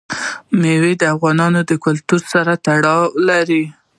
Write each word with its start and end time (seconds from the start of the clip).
مېوې 0.59 0.93
د 1.01 1.03
افغان 1.13 1.53
کلتور 1.85 2.21
سره 2.33 2.53
تړاو 2.65 3.03
لري. 3.27 3.63